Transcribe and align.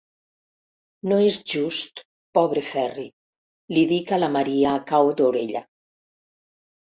No 1.09 1.17
és 1.25 1.35
just, 1.51 2.01
pobre 2.37 2.63
Ferri 2.69 3.05
–li 3.11 3.83
dic 3.93 4.13
a 4.17 4.19
la 4.23 4.29
Maria 4.37 4.71
a 4.73 4.81
cau 4.93 5.11
d'orella–. 5.21 5.65